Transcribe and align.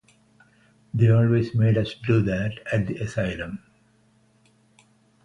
They 0.95 1.11
always 1.11 1.53
made 1.53 1.77
us 1.77 1.93
do 1.93 2.23
that 2.23 2.53
at 2.73 2.87
the 2.87 2.95
asylum. 2.97 3.59